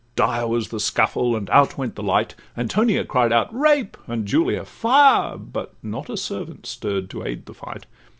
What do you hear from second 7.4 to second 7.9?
the fight.